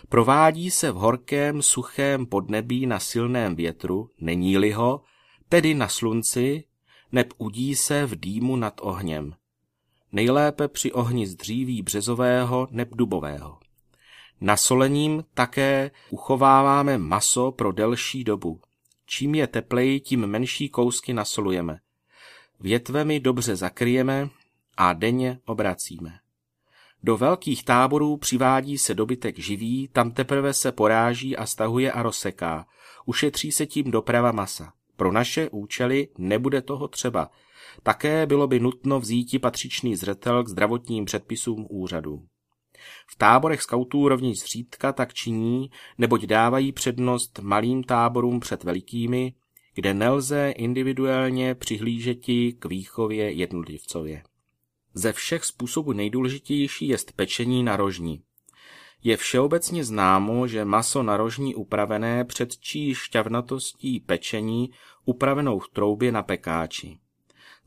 provádí 0.10 0.72
se 0.72 0.92
v 0.92 0.96
horkém, 0.96 1.62
suchém 1.62 2.26
podnebí 2.26 2.86
na 2.86 3.00
silném 3.00 3.56
větru, 3.56 4.10
není-li 4.20 4.72
ho, 4.72 5.02
tedy 5.50 5.74
na 5.74 5.88
slunci, 5.88 6.64
neb 7.12 7.34
udí 7.38 7.76
se 7.76 8.06
v 8.06 8.20
dýmu 8.20 8.56
nad 8.56 8.74
ohněm. 8.82 9.36
Nejlépe 10.12 10.68
při 10.68 10.92
ohni 10.92 11.28
z 11.28 11.36
dříví 11.36 11.82
březového 11.82 12.68
neb 12.72 12.90
dubového. 12.92 13.63
Nasolením 14.42 15.24
také 15.34 15.92
uchováváme 16.10 16.98
maso 16.98 17.52
pro 17.52 17.72
delší 17.72 18.24
dobu. 18.24 18.62
Čím 19.06 19.36
je 19.36 19.48
teplej, 19.48 20.00
tím 20.00 20.28
menší 20.28 20.70
kousky 20.70 21.14
nasolujeme. 21.14 21.80
Větvemi 22.60 23.20
dobře 23.20 23.56
zakryjeme 23.56 24.30
a 24.78 24.94
denně 24.94 25.40
obracíme. 25.46 26.20
Do 27.04 27.18
velkých 27.18 27.64
táborů 27.64 28.18
přivádí 28.18 28.78
se 28.78 28.94
dobytek 28.94 29.40
živý, 29.40 29.90
tam 29.94 30.12
teprve 30.12 30.54
se 30.54 30.72
poráží 30.72 31.38
a 31.38 31.46
stahuje 31.46 31.92
a 31.92 32.04
rozseká. 32.04 32.66
Ušetří 33.06 33.52
se 33.52 33.66
tím 33.66 33.92
doprava 33.92 34.32
masa. 34.32 34.74
Pro 34.96 35.12
naše 35.12 35.50
účely 35.50 36.08
nebude 36.18 36.62
toho 36.62 36.88
třeba. 36.88 37.30
Také 37.84 38.26
bylo 38.26 38.48
by 38.48 38.60
nutno 38.60 39.00
vzíti 39.00 39.40
patřičný 39.40 39.96
zřetel 39.96 40.44
k 40.44 40.50
zdravotním 40.50 41.06
předpisům 41.06 41.68
úřadu. 41.70 42.26
V 43.08 43.18
táborech 43.18 43.62
skautů 43.62 44.08
rovněž 44.08 44.40
zřídka 44.40 44.94
tak 44.94 45.14
činí, 45.14 45.70
neboť 45.98 46.26
dávají 46.26 46.72
přednost 46.72 47.40
malým 47.40 47.84
táborům 47.84 48.40
před 48.40 48.64
velikými, 48.64 49.34
kde 49.76 49.94
nelze 49.94 50.54
individuálně 50.58 51.56
přihlížeti 51.56 52.54
k 52.54 52.66
výchově 52.66 53.32
jednotlivcově. 53.32 54.24
Ze 54.94 55.14
všech 55.14 55.46
způsobů 55.46 55.94
nejdůležitější 55.94 56.88
jest 56.88 57.12
pečení 57.12 57.64
na 57.64 57.78
rožní. 57.78 58.22
Je 59.04 59.18
všeobecně 59.18 59.84
známo, 59.84 60.48
že 60.48 60.66
maso 60.66 61.04
na 61.04 61.18
rožní 61.18 61.56
upravené 61.56 62.26
předčí 62.26 62.96
šťavnatostí 62.96 64.00
pečení 64.00 64.70
upravenou 65.06 65.60
v 65.60 65.70
troubě 65.70 66.12
na 66.12 66.24
pekáči. 66.24 67.00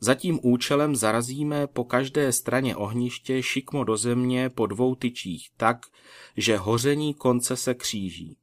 Za 0.01 0.15
tím 0.15 0.39
účelem 0.43 0.97
zarazíme 0.97 1.67
po 1.67 1.85
každé 1.85 2.33
straně 2.33 2.77
ohniště 2.77 3.43
šikmo 3.43 3.85
do 3.85 3.97
země 3.97 4.51
po 4.51 4.67
dvou 4.67 4.95
tyčích 4.95 5.51
tak, 5.57 5.87
že 6.37 6.57
hoření 6.57 7.15
konce 7.15 7.57
se 7.57 7.75
kříží. 7.75 8.37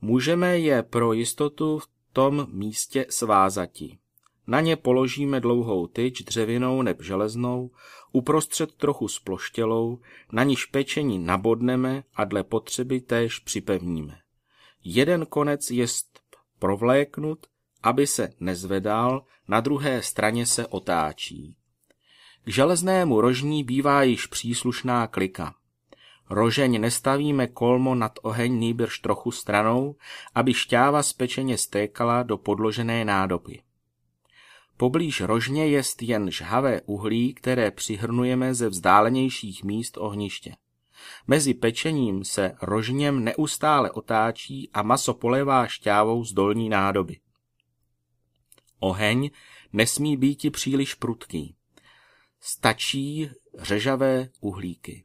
Můžeme 0.00 0.58
je 0.58 0.82
pro 0.82 1.12
jistotu 1.12 1.78
v 1.78 1.88
tom 2.12 2.46
místě 2.50 3.06
svázati. 3.10 3.98
Na 4.46 4.60
ně 4.60 4.76
položíme 4.76 5.40
dlouhou 5.40 5.86
tyč 5.86 6.22
dřevěnou 6.22 6.82
neb 6.82 7.02
železnou, 7.02 7.70
uprostřed 8.12 8.72
trochu 8.72 9.08
sploštělou, 9.08 10.00
na 10.32 10.44
níž 10.44 10.64
pečení 10.64 11.18
nabodneme 11.18 12.04
a 12.14 12.24
dle 12.24 12.44
potřeby 12.44 13.00
též 13.00 13.38
připevníme. 13.38 14.18
Jeden 14.84 15.26
konec 15.26 15.70
jest 15.70 16.20
provléknut, 16.58 17.46
aby 17.82 18.06
se 18.06 18.32
nezvedal, 18.40 19.24
na 19.48 19.60
druhé 19.60 20.02
straně 20.02 20.46
se 20.46 20.66
otáčí. 20.66 21.56
K 22.44 22.48
železnému 22.48 23.20
rožní 23.20 23.64
bývá 23.64 24.02
již 24.02 24.26
příslušná 24.26 25.06
klika. 25.06 25.54
Rožeň 26.30 26.80
nestavíme 26.80 27.46
kolmo 27.46 27.94
nad 27.94 28.18
oheň 28.22 28.58
nýbrž 28.58 28.98
trochu 28.98 29.30
stranou, 29.30 29.96
aby 30.34 30.54
šťáva 30.54 31.02
spečeně 31.02 31.58
stékala 31.58 32.22
do 32.22 32.38
podložené 32.38 33.04
nádoby. 33.04 33.60
Poblíž 34.76 35.20
rožně 35.20 35.66
jest 35.66 36.02
jen 36.02 36.30
žhavé 36.30 36.80
uhlí, 36.80 37.34
které 37.34 37.70
přihrnujeme 37.70 38.54
ze 38.54 38.68
vzdálenějších 38.68 39.64
míst 39.64 39.98
ohniště. 39.98 40.56
Mezi 41.26 41.54
pečením 41.54 42.24
se 42.24 42.54
rožněm 42.62 43.24
neustále 43.24 43.90
otáčí 43.90 44.70
a 44.72 44.82
maso 44.82 45.14
polevá 45.14 45.66
šťávou 45.66 46.24
z 46.24 46.32
dolní 46.32 46.68
nádoby. 46.68 47.16
Oheň 48.78 49.30
nesmí 49.72 50.16
být 50.16 50.52
příliš 50.52 50.94
prudký. 50.94 51.54
Stačí 52.40 53.30
řežavé 53.58 54.28
uhlíky. 54.40 55.04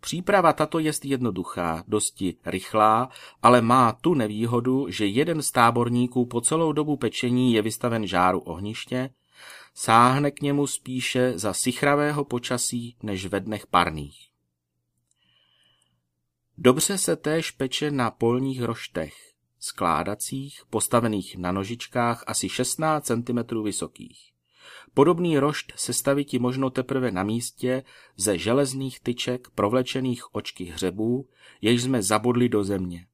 Příprava 0.00 0.52
tato 0.52 0.78
je 0.78 0.92
jednoduchá, 1.04 1.84
dosti 1.88 2.36
rychlá, 2.46 3.08
ale 3.42 3.62
má 3.62 3.92
tu 3.92 4.14
nevýhodu, 4.14 4.86
že 4.90 5.06
jeden 5.06 5.42
z 5.42 5.50
táborníků 5.50 6.26
po 6.26 6.40
celou 6.40 6.72
dobu 6.72 6.96
pečení 6.96 7.52
je 7.52 7.62
vystaven 7.62 8.06
žáru 8.06 8.40
ohniště, 8.40 9.10
sáhne 9.74 10.30
k 10.30 10.42
němu 10.42 10.66
spíše 10.66 11.38
za 11.38 11.52
sichravého 11.52 12.24
počasí 12.24 12.96
než 13.02 13.26
ve 13.26 13.40
dnech 13.40 13.66
parných. 13.66 14.28
Dobře 16.58 16.98
se 16.98 17.16
též 17.16 17.50
peče 17.50 17.90
na 17.90 18.10
polních 18.10 18.62
roštech, 18.62 19.31
skládacích, 19.64 20.62
postavených 20.70 21.36
na 21.36 21.52
nožičkách 21.52 22.24
asi 22.26 22.48
16 22.48 23.06
cm 23.06 23.62
vysokých. 23.62 24.32
Podobný 24.94 25.38
rošt 25.38 25.72
sestaviti 25.76 26.38
možno 26.38 26.70
teprve 26.70 27.10
na 27.10 27.22
místě 27.22 27.82
ze 28.16 28.38
železných 28.38 29.00
tyček 29.00 29.48
provlečených 29.54 30.34
očky 30.34 30.64
hřebů, 30.64 31.28
jež 31.60 31.82
jsme 31.82 32.02
zabodli 32.02 32.48
do 32.48 32.64
země. 32.64 33.06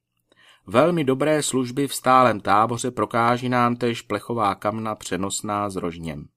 Velmi 0.66 1.04
dobré 1.04 1.42
služby 1.42 1.87
v 1.87 1.94
stálem 1.94 2.40
táboře 2.40 2.90
prokáží 2.90 3.48
nám 3.48 3.76
též 3.76 4.02
plechová 4.02 4.54
kamna 4.54 4.94
přenosná 4.94 5.70
s 5.70 5.76
rožněm. 5.76 6.28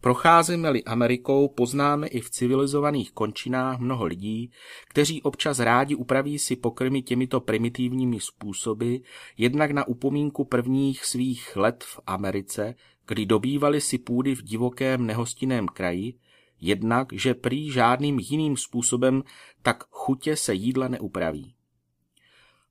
Procházíme-li 0.00 0.84
Amerikou, 0.84 1.48
poznáme 1.48 2.06
i 2.06 2.20
v 2.20 2.30
civilizovaných 2.30 3.12
končinách 3.12 3.78
mnoho 3.78 4.04
lidí, 4.04 4.50
kteří 4.88 5.22
občas 5.22 5.58
rádi 5.58 5.94
upraví 5.94 6.38
si 6.38 6.56
pokrmy 6.56 7.02
těmito 7.02 7.40
primitivními 7.40 8.20
způsoby, 8.20 8.96
jednak 9.36 9.70
na 9.70 9.88
upomínku 9.88 10.44
prvních 10.44 11.04
svých 11.04 11.56
let 11.56 11.84
v 11.84 12.00
Americe, 12.06 12.74
kdy 13.06 13.26
dobývali 13.26 13.80
si 13.80 13.98
půdy 13.98 14.34
v 14.34 14.42
divokém 14.42 15.06
nehostinném 15.06 15.68
kraji, 15.68 16.14
jednak, 16.60 17.12
že 17.12 17.34
prý 17.34 17.70
žádným 17.70 18.18
jiným 18.18 18.56
způsobem 18.56 19.22
tak 19.62 19.84
chutě 19.90 20.36
se 20.36 20.54
jídla 20.54 20.88
neupraví. 20.88 21.54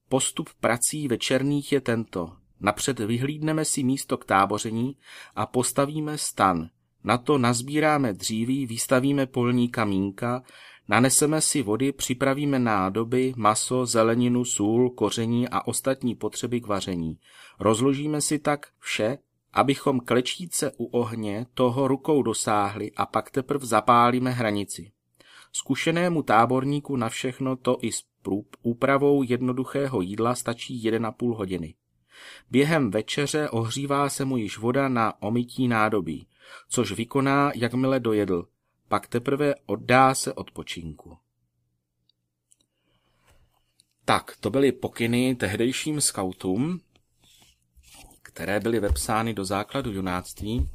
Postup 0.10 0.50
prací 0.60 1.08
večerních 1.08 1.72
je 1.72 1.82
tento. 1.82 2.34
Napřed 2.60 3.00
vyhlídneme 3.00 3.66
si 3.66 3.84
místo 3.84 4.18
k 4.18 4.26
táboření 4.26 4.96
a 5.36 5.46
postavíme 5.46 6.18
stan. 6.18 6.70
Na 7.08 7.18
to 7.18 7.38
nazbíráme 7.38 8.14
dříví, 8.14 8.66
vystavíme 8.66 9.26
polní 9.26 9.70
kamínka, 9.70 10.44
naneseme 10.88 11.42
si 11.42 11.62
vody, 11.62 11.92
připravíme 11.92 12.60
nádoby, 12.60 13.34
maso, 13.38 13.86
zeleninu, 13.86 14.46
sůl, 14.46 14.90
koření 14.90 15.50
a 15.50 15.68
ostatní 15.68 16.16
potřeby 16.16 16.62
k 16.62 16.68
vaření. 16.68 17.18
Rozložíme 17.60 18.22
si 18.22 18.40
tak 18.40 18.68
vše 18.80 19.18
abychom 19.54 20.00
klečíce 20.00 20.72
u 20.78 20.86
ohně 20.86 21.46
toho 21.54 21.88
rukou 21.88 22.24
dosáhli 22.24 22.92
a 22.92 23.06
pak 23.06 23.32
teprv 23.32 23.62
zapálíme 23.62 24.32
hranici. 24.32 24.92
Zkušenému 25.52 26.24
táborníku 26.24 26.96
na 26.96 27.10
všechno 27.10 27.56
to 27.56 27.78
i 27.82 27.92
s 27.92 28.04
úpravou 28.62 29.24
jednoduchého 29.24 30.02
jídla 30.02 30.36
stačí 30.36 30.84
1,5 30.84 31.36
hodiny. 31.36 31.74
Během 32.52 32.92
večeře 32.92 33.50
ohřívá 33.50 34.10
se 34.10 34.26
mu 34.26 34.38
již 34.38 34.58
voda 34.58 34.90
na 34.90 35.22
omytí 35.22 35.68
nádobí, 35.68 36.28
což 36.70 36.92
vykoná, 36.92 37.52
jakmile 37.56 38.00
dojedl, 38.00 38.48
pak 38.88 39.08
teprve 39.08 39.56
oddá 39.66 40.16
se 40.16 40.34
odpočinku. 40.34 41.18
Tak, 44.06 44.38
to 44.40 44.50
byly 44.50 44.72
pokyny 44.72 45.36
tehdejším 45.36 46.02
skautům, 46.02 46.82
které 48.22 48.60
byly 48.60 48.80
vepsány 48.80 49.34
do 49.34 49.46
základu 49.46 49.92
junáctví. 49.92 50.70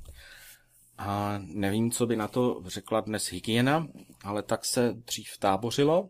A 0.98 1.38
nevím, 1.38 1.90
co 1.90 2.06
by 2.06 2.16
na 2.16 2.28
to 2.28 2.62
řekla 2.66 3.00
dnes 3.00 3.26
hygiena, 3.26 3.86
ale 4.24 4.42
tak 4.42 4.64
se 4.64 4.92
dřív 4.92 5.38
tábořilo 5.38 6.08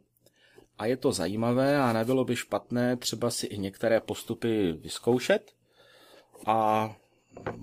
a 0.78 0.86
je 0.86 0.96
to 0.96 1.12
zajímavé 1.12 1.82
a 1.82 1.92
nebylo 1.92 2.24
by 2.24 2.36
špatné 2.36 2.96
třeba 2.96 3.30
si 3.30 3.46
i 3.46 3.58
některé 3.58 4.00
postupy 4.00 4.72
vyzkoušet 4.72 5.52
a 6.46 6.90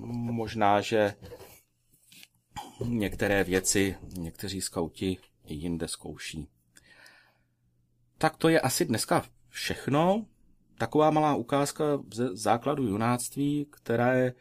možná, 0.08 0.82
že 0.82 1.14
některé 2.86 3.44
věci 3.44 3.96
někteří 4.18 4.62
skauti 4.62 5.18
jinde 5.46 5.88
zkouší. 5.88 6.48
Tak 8.18 8.38
to 8.38 8.50
je 8.50 8.62
asi 8.62 8.86
dneska 8.86 9.26
všechno 9.50 10.26
taková 10.78 11.12
malá 11.12 11.36
ukázka 11.36 11.84
ze 12.14 12.36
základu 12.36 12.88
junáctví, 12.88 13.68
která 13.72 14.14
je 14.14 14.34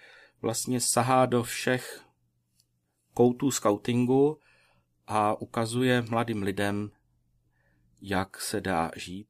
vlastně 0.42 0.80
sahá 0.80 1.26
do 1.26 1.42
všech 1.42 2.00
koutů 3.14 3.50
scoutingu 3.50 4.38
a 5.06 5.40
ukazuje 5.40 6.02
mladým 6.02 6.42
lidem, 6.42 6.90
jak 8.02 8.40
se 8.40 8.60
dá 8.60 8.90
žít. 8.96 9.26